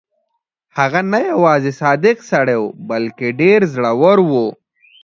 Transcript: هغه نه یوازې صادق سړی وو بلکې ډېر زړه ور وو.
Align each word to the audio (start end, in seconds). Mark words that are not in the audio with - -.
هغه 0.77 1.01
نه 1.11 1.19
یوازې 1.31 1.71
صادق 1.81 2.17
سړی 2.31 2.57
وو 2.59 2.75
بلکې 2.89 3.27
ډېر 3.41 3.59
زړه 3.73 3.91
ور 4.01 4.19
وو. 4.29 4.47